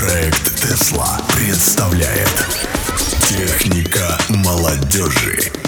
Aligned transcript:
Проект 0.00 0.58
Тесла 0.58 1.20
представляет 1.36 2.46
Техника 3.28 4.16
молодежи. 4.30 5.59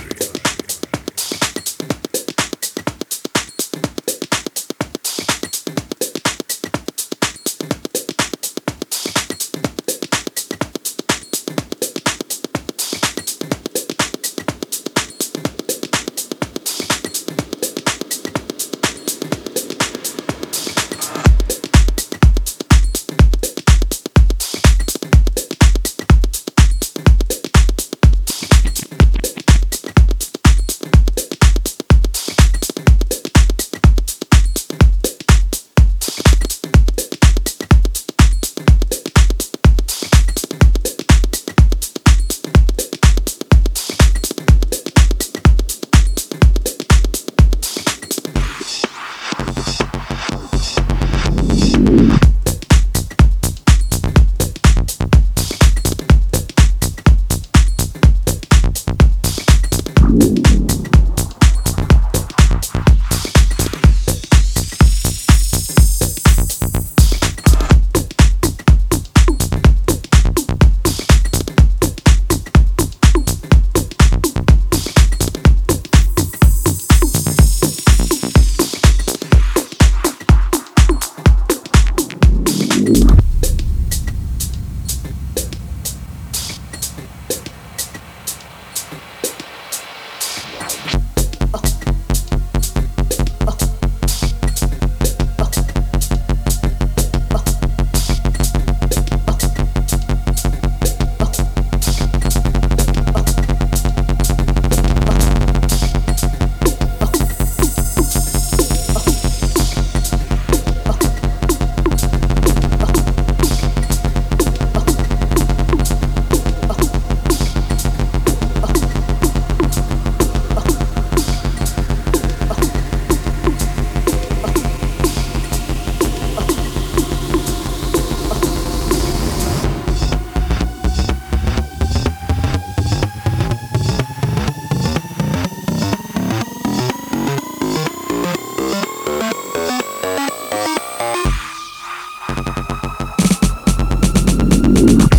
move. 144.82 145.11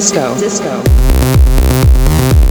Disco, 0.00 0.34
disco. 0.36 2.49